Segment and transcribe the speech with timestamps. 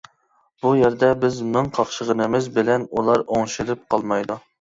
[0.63, 4.39] بۇ يەردە بىز مىڭ قاقشىغىنىمىز بىلەن ئۇلار ئوڭشىلىپ قالمايدۇ.